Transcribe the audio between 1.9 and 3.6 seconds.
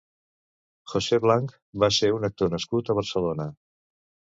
ser un actor nascut a Barcelona.